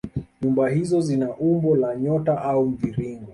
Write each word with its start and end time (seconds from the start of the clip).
Nyumba 0.41 0.69
hizo 0.69 1.01
zina 1.01 1.29
umbo 1.35 1.75
la 1.75 1.95
nyota 1.95 2.41
au 2.41 2.65
mviringo 2.69 3.29